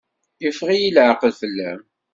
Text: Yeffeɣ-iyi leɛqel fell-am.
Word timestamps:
Yeffeɣ-iyi 0.43 0.89
leɛqel 0.95 1.31
fell-am. 1.41 1.81